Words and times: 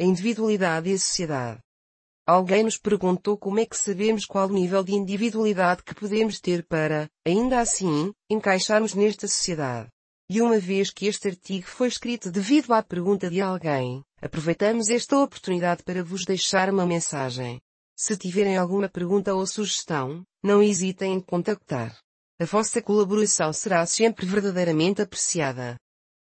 a 0.00 0.04
individualidade 0.04 0.88
e 0.88 0.94
a 0.94 0.98
sociedade. 0.98 1.60
Alguém 2.26 2.64
nos 2.64 2.78
perguntou 2.78 3.36
como 3.36 3.60
é 3.60 3.66
que 3.66 3.76
sabemos 3.76 4.24
qual 4.24 4.48
nível 4.48 4.82
de 4.82 4.94
individualidade 4.94 5.82
que 5.82 5.94
podemos 5.94 6.40
ter 6.40 6.64
para, 6.66 7.06
ainda 7.26 7.60
assim, 7.60 8.10
encaixarmos 8.30 8.94
nesta 8.94 9.28
sociedade. 9.28 9.88
E 10.30 10.40
uma 10.40 10.58
vez 10.58 10.90
que 10.90 11.06
este 11.06 11.28
artigo 11.28 11.66
foi 11.66 11.88
escrito 11.88 12.30
devido 12.30 12.72
à 12.72 12.82
pergunta 12.82 13.28
de 13.28 13.42
alguém, 13.42 14.02
aproveitamos 14.22 14.88
esta 14.88 15.18
oportunidade 15.18 15.82
para 15.82 16.02
vos 16.02 16.24
deixar 16.24 16.70
uma 16.70 16.86
mensagem. 16.86 17.60
Se 17.94 18.16
tiverem 18.16 18.56
alguma 18.56 18.88
pergunta 18.88 19.34
ou 19.34 19.46
sugestão, 19.46 20.24
não 20.42 20.62
hesitem 20.62 21.14
em 21.14 21.20
contactar. 21.20 21.94
A 22.40 22.46
vossa 22.46 22.80
colaboração 22.80 23.52
será 23.52 23.84
sempre 23.84 24.24
verdadeiramente 24.24 25.02
apreciada. 25.02 25.76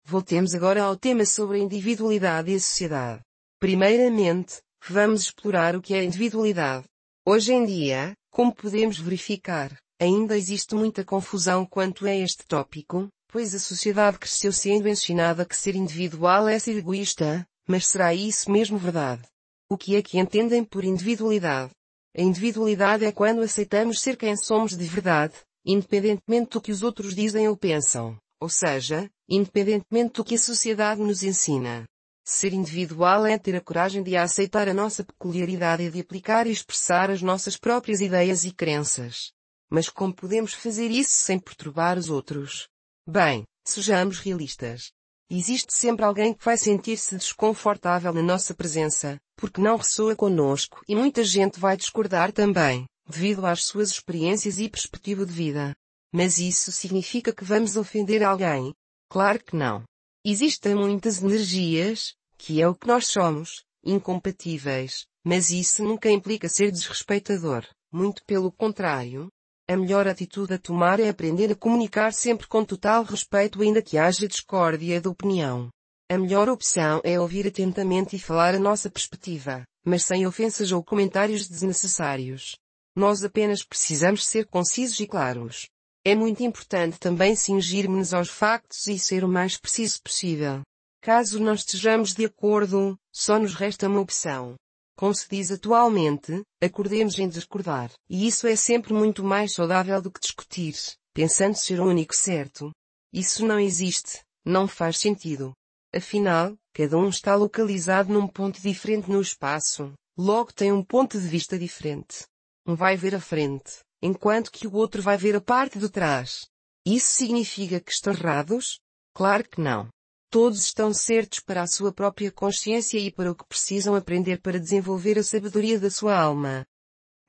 Voltemos 0.03 0.53
agora 0.53 0.83
ao 0.83 0.97
tema 0.97 1.25
sobre 1.25 1.57
a 1.57 1.63
individualidade 1.63 2.51
e 2.51 2.55
a 2.55 2.59
sociedade. 2.59 3.21
Primeiramente, 3.63 4.57
vamos 4.89 5.21
explorar 5.21 5.73
o 5.73 5.81
que 5.81 5.93
é 5.93 6.03
individualidade. 6.03 6.83
Hoje 7.25 7.53
em 7.53 7.65
dia, 7.65 8.11
como 8.29 8.53
podemos 8.53 8.99
verificar, 8.99 9.73
ainda 9.97 10.37
existe 10.37 10.75
muita 10.75 11.05
confusão 11.05 11.65
quanto 11.65 12.05
a 12.05 12.13
este 12.13 12.45
tópico, 12.45 13.07
pois 13.31 13.55
a 13.55 13.59
sociedade 13.59 14.19
cresceu 14.19 14.51
sendo 14.51 14.89
ensinada 14.89 15.45
que 15.45 15.55
ser 15.55 15.77
individual 15.77 16.49
é 16.49 16.59
ser 16.59 16.75
egoísta, 16.75 17.47
mas 17.65 17.87
será 17.87 18.13
isso 18.13 18.51
mesmo 18.51 18.77
verdade? 18.77 19.21
O 19.69 19.77
que 19.77 19.95
é 19.95 20.01
que 20.01 20.19
entendem 20.19 20.65
por 20.65 20.83
individualidade? 20.83 21.71
A 22.17 22.21
individualidade 22.21 23.05
é 23.05 23.13
quando 23.13 23.39
aceitamos 23.39 24.01
ser 24.01 24.17
quem 24.17 24.35
somos 24.35 24.75
de 24.75 24.83
verdade, 24.83 25.35
independentemente 25.65 26.49
do 26.49 26.59
que 26.59 26.73
os 26.73 26.83
outros 26.83 27.15
dizem 27.15 27.47
ou 27.47 27.55
pensam, 27.55 28.17
ou 28.41 28.49
seja, 28.49 29.09
independentemente 29.29 30.15
do 30.15 30.23
que 30.25 30.35
a 30.35 30.37
sociedade 30.37 30.99
nos 30.99 31.23
ensina. 31.23 31.85
Ser 32.25 32.53
individual 32.53 33.25
é 33.25 33.37
ter 33.37 33.55
a 33.55 33.61
coragem 33.61 34.01
de 34.01 34.15
aceitar 34.15 34.69
a 34.69 34.73
nossa 34.73 35.03
peculiaridade 35.03 35.83
e 35.83 35.91
de 35.91 35.99
aplicar 35.99 36.47
e 36.47 36.51
expressar 36.51 37.11
as 37.11 37.21
nossas 37.21 37.57
próprias 37.57 37.99
ideias 37.99 38.45
e 38.45 38.51
crenças. 38.51 39.33
Mas 39.69 39.89
como 39.89 40.13
podemos 40.13 40.53
fazer 40.53 40.89
isso 40.89 41.11
sem 41.11 41.37
perturbar 41.37 41.97
os 41.97 42.09
outros? 42.09 42.69
Bem, 43.05 43.43
sejamos 43.65 44.19
realistas. 44.19 44.93
Existe 45.29 45.73
sempre 45.73 46.05
alguém 46.05 46.33
que 46.33 46.45
vai 46.45 46.55
sentir-se 46.57 47.17
desconfortável 47.17 48.13
na 48.13 48.21
nossa 48.21 48.53
presença, 48.53 49.19
porque 49.35 49.59
não 49.59 49.75
ressoa 49.75 50.15
conosco 50.15 50.81
e 50.87 50.95
muita 50.95 51.23
gente 51.23 51.59
vai 51.59 51.75
discordar 51.75 52.31
também, 52.31 52.85
devido 53.05 53.45
às 53.45 53.65
suas 53.65 53.89
experiências 53.89 54.59
e 54.59 54.69
perspectiva 54.69 55.25
de 55.25 55.33
vida. 55.33 55.75
Mas 56.13 56.37
isso 56.37 56.71
significa 56.71 57.33
que 57.33 57.43
vamos 57.43 57.75
ofender 57.75 58.23
alguém? 58.23 58.73
Claro 59.09 59.43
que 59.43 59.55
não. 59.55 59.83
Existem 60.25 60.73
muitas 60.75 61.21
energias, 61.21 62.13
que 62.37 62.61
é 62.61 62.67
o 62.67 62.75
que 62.75 62.87
nós 62.87 63.07
somos, 63.07 63.63
incompatíveis, 63.83 65.05
mas 65.23 65.51
isso 65.51 65.83
nunca 65.83 66.09
implica 66.09 66.47
ser 66.47 66.71
desrespeitador, 66.71 67.65
muito 67.91 68.23
pelo 68.25 68.51
contrário, 68.51 69.29
a 69.65 69.77
melhor 69.77 70.07
atitude 70.09 70.53
a 70.53 70.57
tomar 70.57 70.99
é 70.99 71.07
aprender 71.07 71.49
a 71.49 71.55
comunicar 71.55 72.11
sempre 72.11 72.47
com 72.47 72.65
total 72.65 73.03
respeito 73.03 73.61
ainda 73.61 73.81
que 73.81 73.97
haja 73.97 74.27
discórdia 74.27 74.99
de 74.99 75.07
opinião. 75.07 75.69
A 76.11 76.17
melhor 76.17 76.49
opção 76.49 76.99
é 77.01 77.17
ouvir 77.17 77.47
atentamente 77.47 78.17
e 78.17 78.19
falar 78.19 78.53
a 78.53 78.59
nossa 78.59 78.89
perspectiva, 78.89 79.63
mas 79.85 80.03
sem 80.03 80.27
ofensas 80.27 80.73
ou 80.73 80.83
comentários 80.83 81.47
desnecessários. 81.47 82.57
Nós 82.93 83.23
apenas 83.23 83.63
precisamos 83.63 84.25
ser 84.25 84.47
concisos 84.47 84.99
e 84.99 85.07
claros. 85.07 85.69
É 86.05 86.15
muito 86.15 86.43
importante 86.43 86.99
também 86.99 87.33
cingirmos-nos 87.33 88.13
aos 88.13 88.27
factos 88.27 88.87
e 88.87 88.99
ser 88.99 89.23
o 89.23 89.27
mais 89.27 89.57
preciso 89.57 90.01
possível. 90.01 90.61
Caso 91.01 91.39
não 91.39 91.53
estejamos 91.53 92.13
de 92.13 92.25
acordo, 92.25 92.97
só 93.09 93.39
nos 93.39 93.53
resta 93.53 93.87
uma 93.87 94.01
opção. 94.01 94.55
Como 94.97 95.15
se 95.15 95.29
diz 95.29 95.49
atualmente, 95.49 96.41
acordemos 96.61 97.17
em 97.17 97.29
discordar. 97.29 97.89
E 98.09 98.27
isso 98.27 98.45
é 98.47 98.55
sempre 98.55 98.93
muito 98.93 99.23
mais 99.23 99.53
saudável 99.53 100.01
do 100.01 100.11
que 100.11 100.19
discutir, 100.19 100.75
pensando 101.13 101.55
ser 101.55 101.79
o 101.79 101.87
único 101.87 102.13
certo. 102.13 102.71
Isso 103.13 103.45
não 103.45 103.57
existe, 103.57 104.19
não 104.45 104.67
faz 104.67 104.97
sentido. 104.97 105.53
Afinal, 105.95 106.53
cada 106.73 106.97
um 106.97 107.07
está 107.07 107.33
localizado 107.35 108.11
num 108.11 108.27
ponto 108.27 108.59
diferente 108.59 109.09
no 109.09 109.21
espaço, 109.21 109.93
logo 110.17 110.51
tem 110.51 110.69
um 110.71 110.83
ponto 110.83 111.17
de 111.17 111.27
vista 111.27 111.57
diferente. 111.57 112.25
Um 112.65 112.75
vai 112.75 112.97
ver 112.97 113.15
a 113.15 113.21
frente, 113.21 113.82
enquanto 114.05 114.51
que 114.51 114.67
o 114.67 114.73
outro 114.73 115.01
vai 115.01 115.15
ver 115.15 115.33
a 115.33 115.39
parte 115.39 115.79
de 115.79 115.87
trás. 115.87 116.45
Isso 116.85 117.15
significa 117.15 117.79
que 117.79 117.89
estão 117.89 118.11
errados? 118.11 118.81
Claro 119.15 119.47
que 119.47 119.61
não. 119.61 119.87
Todos 120.29 120.61
estão 120.61 120.93
certos 120.93 121.39
para 121.39 121.61
a 121.61 121.67
sua 121.67 121.93
própria 121.93 122.29
consciência 122.29 122.97
e 122.97 123.09
para 123.09 123.31
o 123.31 123.35
que 123.35 123.47
precisam 123.47 123.95
aprender 123.95 124.41
para 124.41 124.59
desenvolver 124.59 125.17
a 125.17 125.23
sabedoria 125.23 125.79
da 125.79 125.89
sua 125.89 126.19
alma. 126.19 126.65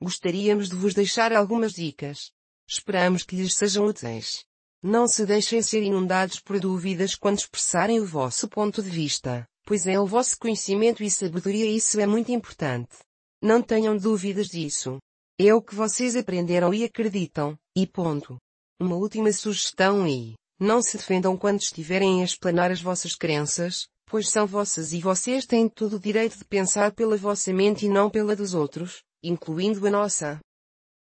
Gostaríamos 0.03 0.67
de 0.67 0.75
vos 0.75 0.93
deixar 0.93 1.31
algumas 1.31 1.71
dicas. 1.71 2.29
Esperamos 2.67 3.23
que 3.23 3.37
lhes 3.37 3.55
sejam 3.55 3.85
úteis. 3.85 4.43
Não 4.83 5.07
se 5.07 5.25
deixem 5.25 5.61
ser 5.61 5.81
inundados 5.81 6.41
por 6.41 6.59
dúvidas 6.59 7.15
quando 7.15 7.39
expressarem 7.39 8.01
o 8.01 8.05
vosso 8.05 8.49
ponto 8.49 8.83
de 8.83 8.89
vista, 8.89 9.47
pois 9.65 9.87
é 9.87 9.97
o 9.97 10.05
vosso 10.05 10.37
conhecimento 10.37 11.01
e 11.01 11.09
sabedoria 11.09 11.67
e 11.67 11.77
isso 11.77 12.01
é 12.01 12.05
muito 12.05 12.33
importante. 12.33 12.97
Não 13.41 13.61
tenham 13.61 13.95
dúvidas 13.95 14.47
disso. 14.47 14.99
É 15.37 15.53
o 15.53 15.61
que 15.61 15.75
vocês 15.75 16.15
aprenderam 16.15 16.73
e 16.73 16.85
acreditam, 16.85 17.57
e 17.75 17.85
ponto. 17.85 18.37
Uma 18.79 18.95
última 18.95 19.33
sugestão 19.33 20.07
e 20.07 20.33
não 20.57 20.81
se 20.81 20.95
defendam 20.95 21.35
quando 21.35 21.59
estiverem 21.59 22.21
a 22.21 22.23
explanar 22.23 22.71
as 22.71 22.81
vossas 22.81 23.15
crenças, 23.15 23.85
pois 24.05 24.29
são 24.29 24.47
vossas 24.47 24.93
e 24.93 25.01
vocês 25.01 25.45
têm 25.45 25.67
todo 25.67 25.97
o 25.97 25.99
direito 25.99 26.37
de 26.37 26.45
pensar 26.45 26.93
pela 26.93 27.17
vossa 27.17 27.51
mente 27.51 27.85
e 27.85 27.89
não 27.89 28.09
pela 28.09 28.33
dos 28.33 28.53
outros, 28.53 29.03
incluindo 29.21 29.85
a 29.85 29.91
nossa. 29.91 30.39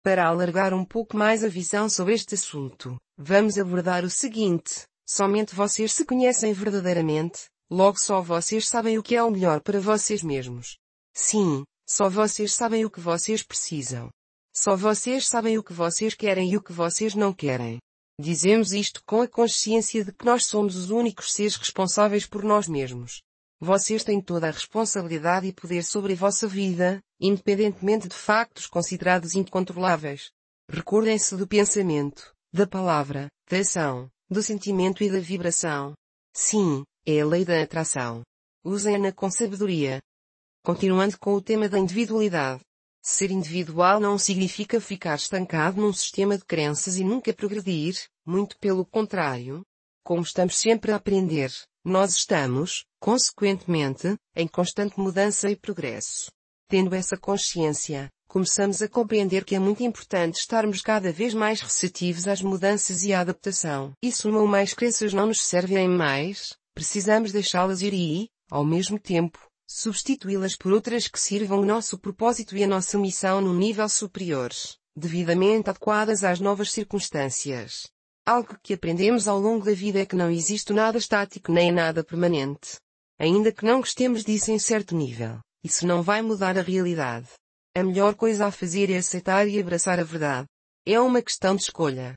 Para 0.03 0.27
alargar 0.27 0.75
um 0.75 0.85
pouco 0.85 1.17
mais 1.17 1.45
a 1.45 1.49
visão 1.49 1.89
sobre 1.89 2.15
este 2.15 2.35
assunto, 2.35 2.97
vamos 3.17 3.57
abordar 3.57 4.05
o 4.05 4.11
seguinte: 4.11 4.83
somente 5.09 5.55
vocês 5.55 5.93
se 5.93 6.05
conhecem 6.05 6.53
verdadeiramente, 6.53 7.45
logo 7.71 8.01
só 8.01 8.21
vocês 8.21 8.67
sabem 8.67 8.99
o 8.99 9.03
que 9.03 9.15
é 9.15 9.23
o 9.23 9.31
melhor 9.31 9.61
para 9.61 9.79
vocês 9.79 10.25
mesmos. 10.25 10.77
Sim, 11.15 11.63
só 11.89 12.09
vocês 12.09 12.53
sabem 12.53 12.85
o 12.85 12.91
que 12.91 12.99
vocês 12.99 13.41
precisam. 13.41 14.11
Só 14.57 14.77
vocês 14.77 15.27
sabem 15.27 15.59
o 15.59 15.65
que 15.65 15.73
vocês 15.73 16.15
querem 16.15 16.53
e 16.53 16.57
o 16.57 16.63
que 16.63 16.73
vocês 16.73 17.15
não 17.15 17.33
querem. 17.33 17.79
Dizemos 18.21 18.73
isto 18.73 19.03
com 19.05 19.23
a 19.23 19.29
consciência 19.29 20.05
de 20.05 20.13
que 20.13 20.25
nós 20.25 20.47
somos 20.47 20.77
os 20.77 20.91
únicos 20.91 21.33
seres 21.33 21.57
responsáveis 21.57 22.25
por 22.25 22.45
nós 22.45 22.69
mesmos. 22.69 23.21
Vocês 23.61 24.05
têm 24.05 24.21
toda 24.21 24.47
a 24.47 24.53
responsabilidade 24.53 25.49
e 25.49 25.53
poder 25.53 25.83
sobre 25.83 26.13
a 26.13 26.17
vossa 26.17 26.47
vida, 26.47 27.01
independentemente 27.21 28.07
de 28.07 28.15
factos 28.15 28.69
considerados 28.69 29.35
incontroláveis. 29.35 30.31
Recordem-se 30.71 31.37
do 31.37 31.49
pensamento, 31.49 32.33
da 32.53 32.67
palavra, 32.67 33.27
da 33.51 33.59
ação, 33.59 34.09
do 34.31 34.43
sentimento 34.43 35.03
e 35.03 35.11
da 35.11 35.19
vibração. 35.19 35.95
Sim, 36.33 36.85
é 37.05 37.21
a 37.21 37.27
lei 37.27 37.45
da 37.45 37.61
atração. 37.61 38.23
Usem-na 38.65 39.11
com 39.11 39.29
sabedoria. 39.31 40.01
Continuando 40.65 41.19
com 41.19 41.35
o 41.35 41.43
tema 41.43 41.69
da 41.69 41.79
individualidade. 41.79 42.61
Ser 43.07 43.31
individual 43.31 44.01
não 44.01 44.19
significa 44.19 44.81
ficar 44.81 45.17
estancado 45.17 45.79
num 45.79 45.93
sistema 45.93 46.39
de 46.39 46.45
crenças 46.47 46.97
e 46.97 47.05
nunca 47.05 47.35
progredir, 47.35 47.95
muito 48.25 48.59
pelo 48.59 48.83
contrário. 48.83 49.61
Como 50.03 50.23
estamos 50.23 50.57
sempre 50.57 50.91
a 50.91 50.97
aprender, 50.97 51.53
nós 51.85 52.15
estamos, 52.15 52.87
consequentemente, 52.99 54.17
em 54.35 54.49
constante 54.49 54.99
mudança 54.99 55.51
e 55.51 55.57
progresso. 55.57 56.31
Tendo 56.67 56.95
essa 56.95 57.15
consciência, 57.15 58.09
começamos 58.27 58.81
a 58.81 58.89
compreender 58.89 59.45
que 59.45 59.55
é 59.55 59.59
muito 59.59 59.83
importante 59.83 60.41
estarmos 60.41 60.81
cada 60.81 61.13
vez 61.13 61.35
mais 61.35 61.61
receptivos 61.61 62.27
às 62.27 62.41
mudanças 62.41 63.05
e 63.05 63.13
à 63.13 63.21
adaptação. 63.21 63.93
Isso 64.03 64.31
não 64.31 64.47
mais 64.47 64.73
crenças 64.73 65.13
não 65.13 65.27
nos 65.27 65.43
servem 65.43 65.87
mais, 65.87 66.57
precisamos 66.75 67.33
deixá-las 67.33 67.83
ir 67.83 67.93
e, 67.93 68.31
ao 68.51 68.65
mesmo 68.65 68.99
tempo, 68.99 69.39
substituí-las 69.75 70.55
por 70.55 70.73
outras 70.73 71.09
que 71.09 71.19
sirvam 71.19 71.59
o 71.59 71.65
nosso 71.65 71.99
propósito 71.99 72.57
e 72.57 72.63
a 72.63 72.67
nossa 72.67 72.97
missão 72.97 73.41
num 73.41 73.57
nível 73.57 73.89
superior, 73.89 74.51
devidamente 74.97 75.69
adequadas 75.69 76.23
às 76.23 76.39
novas 76.39 76.71
circunstâncias. 76.71 77.89
Algo 78.25 78.57
que 78.63 78.73
aprendemos 78.73 79.27
ao 79.27 79.37
longo 79.41 79.65
da 79.65 79.73
vida 79.73 79.99
é 79.99 80.07
que 80.07 80.15
não 80.15 80.31
existe 80.31 80.73
nada 80.73 80.97
estático 80.97 81.51
nem 81.51 81.73
nada 81.73 82.05
permanente. 82.05 82.77
Ainda 83.19 83.51
que 83.51 83.65
não 83.65 83.81
gostemos 83.81 84.25
disso 84.25 84.53
em 84.53 84.61
certo 84.61 84.95
nível, 84.95 85.41
isso 85.65 85.85
não 85.85 86.03
vai 86.03 86.23
mudar 86.23 86.57
a 86.57 86.63
realidade. 86.63 87.31
A 87.75 87.83
melhor 87.83 88.15
coisa 88.15 88.47
a 88.47 88.53
fazer 88.53 88.91
é 88.91 88.99
aceitar 88.99 89.49
e 89.49 89.59
abraçar 89.59 89.99
a 89.99 90.05
verdade. 90.05 90.47
É 90.87 91.01
uma 91.01 91.21
questão 91.21 91.57
de 91.57 91.63
escolha. 91.63 92.15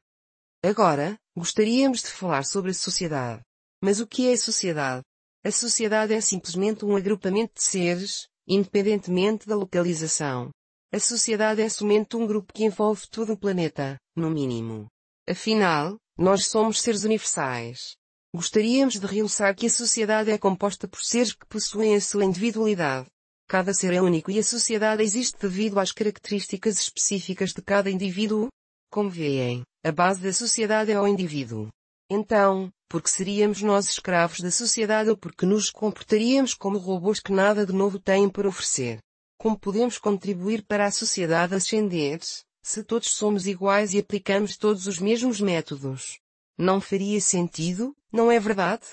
Agora, 0.64 1.18
gostaríamos 1.36 2.04
de 2.04 2.12
falar 2.12 2.46
sobre 2.46 2.70
a 2.70 2.76
sociedade. 2.76 3.42
Mas 3.82 4.00
o 4.00 4.06
que 4.06 4.30
é 4.30 4.34
a 4.34 4.38
sociedade? 4.38 5.04
A 5.48 5.52
sociedade 5.52 6.14
é 6.14 6.20
simplesmente 6.20 6.84
um 6.84 6.94
agrupamento 6.94 7.54
de 7.54 7.64
seres, 7.64 8.28
independentemente 8.46 9.48
da 9.48 9.56
localização. 9.56 10.50
A 10.92 11.00
sociedade 11.00 11.62
é 11.62 11.70
somente 11.70 12.18
um 12.18 12.28
grupo 12.28 12.52
que 12.52 12.66
envolve 12.66 13.08
todo 13.10 13.32
o 13.32 13.38
planeta, 13.38 13.98
no 14.14 14.30
mínimo. 14.30 14.88
Afinal, 15.26 15.96
nós 16.18 16.48
somos 16.48 16.82
seres 16.82 17.06
universais. 17.06 17.96
Gostaríamos 18.36 19.00
de 19.00 19.08
realçar 19.08 19.56
que 19.56 19.68
a 19.68 19.70
sociedade 19.70 20.30
é 20.30 20.38
composta 20.38 20.86
por 20.86 21.00
seres 21.00 21.32
que 21.32 21.46
possuem 21.46 21.96
a 21.96 22.02
sua 22.02 22.26
individualidade. 22.26 23.08
Cada 23.48 23.74
ser 23.74 23.94
é 23.94 24.02
único 24.02 24.30
e 24.30 24.40
a 24.40 24.44
sociedade 24.44 25.02
existe 25.02 25.40
devido 25.40 25.80
às 25.80 25.94
características 25.94 26.78
específicas 26.78 27.54
de 27.54 27.62
cada 27.62 27.90
indivíduo. 27.90 28.50
Como 28.92 29.10
veem, 29.10 29.64
a 29.82 29.94
base 29.94 30.20
da 30.20 30.34
sociedade 30.34 30.92
é 30.92 31.00
o 31.00 31.08
indivíduo. 31.08 31.70
Então, 32.12 32.70
porque 32.90 33.10
seríamos 33.10 33.62
nós 33.62 33.90
escravos 33.90 34.40
da 34.40 34.50
sociedade 34.50 35.10
ou 35.10 35.18
porque 35.18 35.46
nos 35.46 35.70
comportaríamos 35.70 36.54
como 36.54 36.78
robôs 36.78 37.20
que 37.20 37.32
nada 37.32 37.66
de 37.66 37.74
novo 37.74 38.00
têm 38.00 38.30
para 38.30 38.48
oferecer? 38.48 39.00
Como 39.38 39.60
podemos 39.60 39.98
contribuir 39.98 40.64
para 40.64 40.86
a 40.86 40.92
sociedade 40.92 41.54
ascender, 41.54 42.20
se 42.64 42.84
todos 42.84 43.12
somos 43.12 43.46
iguais 43.46 43.94
e 43.94 44.00
aplicamos 44.00 44.58
todos 44.58 44.88
os 44.88 45.00
mesmos 45.00 45.40
métodos? 45.40 46.20
Não 46.58 46.82
faria 46.82 47.22
sentido, 47.22 47.96
não 48.12 48.32
é 48.32 48.40
verdade? 48.40 48.86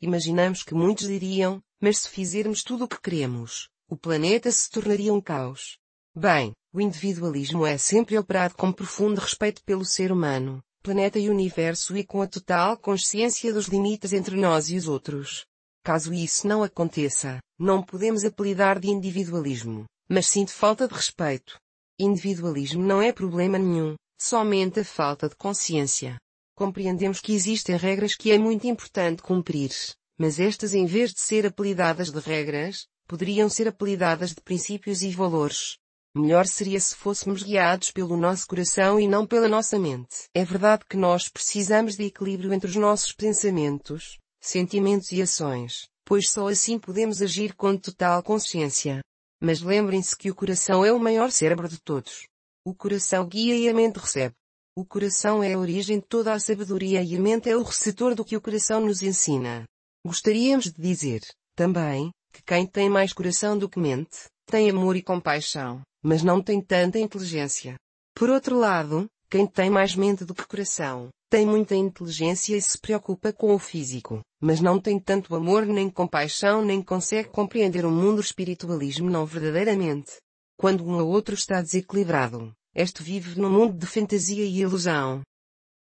Imaginamos 0.00 0.62
que 0.62 0.74
muitos 0.74 1.06
diriam, 1.06 1.62
mas 1.80 1.98
se 1.98 2.08
fizermos 2.08 2.62
tudo 2.62 2.84
o 2.84 2.88
que 2.88 3.00
queremos, 3.00 3.68
o 3.88 3.96
planeta 3.96 4.50
se 4.50 4.70
tornaria 4.70 5.12
um 5.12 5.20
caos. 5.20 5.78
Bem, 6.14 6.52
o 6.72 6.80
individualismo 6.80 7.66
é 7.66 7.76
sempre 7.76 8.16
operado 8.16 8.54
com 8.54 8.72
profundo 8.72 9.20
respeito 9.20 9.62
pelo 9.64 9.84
ser 9.84 10.10
humano, 10.10 10.62
planeta 10.82 11.18
e 11.18 11.28
universo 11.28 11.96
e 11.96 12.04
com 12.04 12.22
a 12.22 12.26
total 12.26 12.76
consciência 12.76 13.52
dos 13.52 13.66
limites 13.66 14.12
entre 14.12 14.36
nós 14.36 14.70
e 14.70 14.76
os 14.76 14.88
outros. 14.88 15.44
Caso 15.84 16.12
isso 16.12 16.46
não 16.46 16.62
aconteça, 16.62 17.38
não 17.58 17.82
podemos 17.82 18.24
apelidar 18.24 18.78
de 18.78 18.88
individualismo, 18.88 19.84
mas 20.08 20.26
sim 20.26 20.44
de 20.44 20.52
falta 20.52 20.88
de 20.88 20.94
respeito. 20.94 21.58
Individualismo 21.98 22.82
não 22.82 23.02
é 23.02 23.12
problema 23.12 23.58
nenhum, 23.58 23.94
somente 24.18 24.80
a 24.80 24.84
falta 24.84 25.28
de 25.28 25.36
consciência. 25.36 26.18
Compreendemos 26.54 27.20
que 27.20 27.34
existem 27.34 27.76
regras 27.76 28.14
que 28.14 28.30
é 28.30 28.38
muito 28.38 28.66
importante 28.66 29.22
cumprir, 29.22 29.70
mas 30.18 30.38
estas 30.38 30.74
em 30.74 30.84
vez 30.84 31.12
de 31.12 31.20
ser 31.20 31.46
apelidadas 31.46 32.10
de 32.10 32.20
regras, 32.20 32.86
poderiam 33.06 33.48
ser 33.48 33.66
apelidadas 33.68 34.30
de 34.30 34.40
princípios 34.40 35.02
e 35.02 35.10
valores. 35.10 35.79
Melhor 36.12 36.44
seria 36.44 36.80
se 36.80 36.96
fôssemos 36.96 37.44
guiados 37.44 37.92
pelo 37.92 38.16
nosso 38.16 38.44
coração 38.48 38.98
e 38.98 39.06
não 39.06 39.24
pela 39.24 39.48
nossa 39.48 39.78
mente. 39.78 40.24
É 40.34 40.44
verdade 40.44 40.84
que 40.90 40.96
nós 40.96 41.28
precisamos 41.28 41.94
de 41.94 42.02
equilíbrio 42.02 42.52
entre 42.52 42.68
os 42.68 42.74
nossos 42.74 43.12
pensamentos, 43.12 44.18
sentimentos 44.40 45.12
e 45.12 45.22
ações, 45.22 45.86
pois 46.04 46.28
só 46.28 46.48
assim 46.48 46.80
podemos 46.80 47.22
agir 47.22 47.54
com 47.54 47.76
total 47.76 48.24
consciência. 48.24 49.00
Mas 49.40 49.60
lembrem-se 49.60 50.16
que 50.16 50.28
o 50.32 50.34
coração 50.34 50.84
é 50.84 50.92
o 50.92 50.98
maior 50.98 51.30
cérebro 51.30 51.68
de 51.68 51.80
todos. 51.80 52.26
O 52.64 52.74
coração 52.74 53.24
guia 53.24 53.56
e 53.56 53.68
a 53.68 53.72
mente 53.72 54.00
recebe. 54.00 54.34
O 54.76 54.84
coração 54.84 55.44
é 55.44 55.52
a 55.52 55.58
origem 55.58 56.00
de 56.00 56.06
toda 56.08 56.32
a 56.32 56.40
sabedoria 56.40 57.04
e 57.04 57.14
a 57.14 57.20
mente 57.20 57.48
é 57.48 57.56
o 57.56 57.62
receptor 57.62 58.16
do 58.16 58.24
que 58.24 58.36
o 58.36 58.40
coração 58.40 58.80
nos 58.80 59.00
ensina. 59.00 59.64
Gostaríamos 60.04 60.72
de 60.72 60.82
dizer, 60.82 61.20
também, 61.54 62.10
que 62.32 62.42
quem 62.42 62.66
tem 62.66 62.90
mais 62.90 63.12
coração 63.12 63.56
do 63.56 63.68
que 63.68 63.78
mente, 63.78 64.24
tem 64.46 64.68
amor 64.68 64.96
e 64.96 65.02
compaixão 65.02 65.80
mas 66.02 66.22
não 66.22 66.42
tem 66.42 66.60
tanta 66.60 66.98
inteligência. 66.98 67.76
Por 68.14 68.30
outro 68.30 68.58
lado, 68.58 69.06
quem 69.30 69.46
tem 69.46 69.70
mais 69.70 69.94
mente 69.94 70.24
do 70.24 70.34
que 70.34 70.46
coração, 70.46 71.08
tem 71.30 71.46
muita 71.46 71.76
inteligência 71.76 72.56
e 72.56 72.60
se 72.60 72.76
preocupa 72.76 73.32
com 73.32 73.54
o 73.54 73.58
físico, 73.58 74.20
mas 74.40 74.60
não 74.60 74.80
tem 74.80 74.98
tanto 74.98 75.34
amor 75.36 75.64
nem 75.64 75.88
compaixão 75.88 76.64
nem 76.64 76.82
consegue 76.82 77.28
compreender 77.28 77.86
o 77.86 77.90
mundo 77.90 78.20
espiritualismo 78.20 79.08
não 79.08 79.24
verdadeiramente. 79.24 80.12
Quando 80.58 80.84
um 80.84 80.98
ou 81.00 81.08
outro 81.08 81.34
está 81.34 81.62
desequilibrado, 81.62 82.52
este 82.74 83.02
vive 83.02 83.40
num 83.40 83.48
mundo 83.48 83.78
de 83.78 83.86
fantasia 83.86 84.44
e 84.44 84.58
ilusão. 84.58 85.22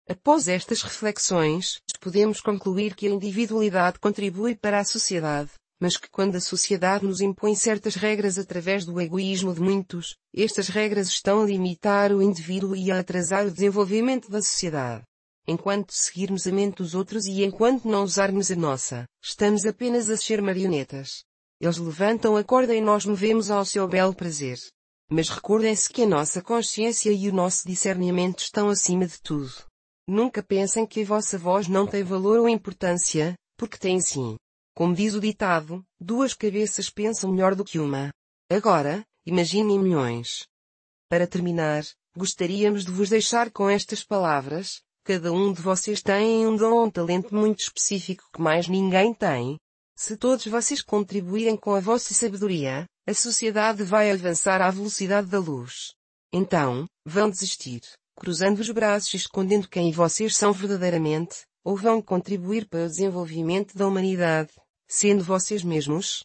Após 0.06 0.48
estas 0.48 0.82
reflexões, 0.82 1.78
podemos 2.00 2.40
concluir 2.40 2.94
que 2.94 3.06
a 3.06 3.10
individualidade 3.10 3.98
contribui 3.98 4.54
para 4.54 4.78
a 4.78 4.84
sociedade, 4.84 5.50
mas 5.80 5.96
que 5.96 6.10
quando 6.10 6.36
a 6.36 6.40
sociedade 6.40 7.04
nos 7.04 7.20
impõe 7.20 7.54
certas 7.54 7.94
regras 7.94 8.38
através 8.38 8.84
do 8.84 9.00
egoísmo 9.00 9.54
de 9.54 9.60
muitos, 9.60 10.16
estas 10.34 10.68
regras 10.68 11.08
estão 11.08 11.42
a 11.42 11.46
limitar 11.46 12.12
o 12.12 12.22
indivíduo 12.22 12.74
e 12.74 12.90
a 12.90 12.98
atrasar 12.98 13.46
o 13.46 13.50
desenvolvimento 13.50 14.30
da 14.30 14.42
sociedade. 14.42 15.04
Enquanto 15.46 15.92
seguirmos 15.92 16.46
a 16.46 16.52
mente 16.52 16.76
dos 16.76 16.94
outros 16.94 17.26
e 17.26 17.42
enquanto 17.42 17.88
não 17.88 18.04
usarmos 18.04 18.50
a 18.50 18.56
nossa, 18.56 19.06
estamos 19.22 19.64
apenas 19.64 20.10
a 20.10 20.16
ser 20.16 20.42
marionetas. 20.42 21.24
Eles 21.60 21.78
levantam 21.78 22.36
a 22.36 22.44
corda 22.44 22.74
e 22.74 22.80
nós 22.80 23.06
movemos 23.06 23.50
ao 23.50 23.64
seu 23.64 23.88
belo 23.88 24.14
prazer. 24.14 24.58
Mas 25.10 25.30
recordem-se 25.30 25.88
que 25.88 26.02
a 26.02 26.06
nossa 26.06 26.42
consciência 26.42 27.10
e 27.10 27.28
o 27.30 27.32
nosso 27.32 27.66
discernimento 27.66 28.40
estão 28.40 28.68
acima 28.68 29.06
de 29.06 29.20
tudo. 29.22 29.50
Nunca 30.06 30.42
pensem 30.42 30.86
que 30.86 31.02
a 31.02 31.04
vossa 31.04 31.38
voz 31.38 31.66
não 31.66 31.86
tem 31.86 32.02
valor 32.02 32.40
ou 32.40 32.48
importância, 32.48 33.34
porque 33.56 33.78
tem 33.78 34.00
sim. 34.00 34.36
Como 34.78 34.94
diz 34.94 35.12
o 35.14 35.20
ditado, 35.20 35.84
duas 36.00 36.34
cabeças 36.34 36.88
pensam 36.88 37.32
melhor 37.32 37.56
do 37.56 37.64
que 37.64 37.80
uma. 37.80 38.10
Agora, 38.48 39.04
imaginem 39.26 39.76
milhões. 39.76 40.46
Para 41.10 41.26
terminar, 41.26 41.82
gostaríamos 42.16 42.84
de 42.84 42.92
vos 42.92 43.08
deixar 43.08 43.50
com 43.50 43.68
estas 43.68 44.04
palavras. 44.04 44.80
Cada 45.02 45.32
um 45.32 45.52
de 45.52 45.60
vocês 45.60 46.00
tem 46.00 46.46
um 46.46 46.54
dom 46.54 46.74
ou 46.74 46.86
um 46.86 46.90
talento 46.92 47.34
muito 47.34 47.58
específico 47.58 48.22
que 48.32 48.40
mais 48.40 48.68
ninguém 48.68 49.12
tem. 49.12 49.58
Se 49.96 50.16
todos 50.16 50.46
vocês 50.46 50.80
contribuírem 50.80 51.56
com 51.56 51.74
a 51.74 51.80
vossa 51.80 52.14
sabedoria, 52.14 52.84
a 53.04 53.14
sociedade 53.14 53.82
vai 53.82 54.12
avançar 54.12 54.62
à 54.62 54.70
velocidade 54.70 55.26
da 55.26 55.40
luz. 55.40 55.92
Então, 56.32 56.86
vão 57.04 57.28
desistir, 57.28 57.80
cruzando 58.16 58.60
os 58.60 58.70
braços 58.70 59.12
e 59.12 59.16
escondendo 59.16 59.68
quem 59.68 59.90
vocês 59.90 60.36
são 60.36 60.52
verdadeiramente, 60.52 61.40
ou 61.64 61.76
vão 61.76 62.00
contribuir 62.00 62.68
para 62.68 62.84
o 62.84 62.88
desenvolvimento 62.88 63.76
da 63.76 63.88
humanidade, 63.88 64.52
sendo 64.88 65.22
vocês 65.22 65.62
mesmos, 65.62 66.16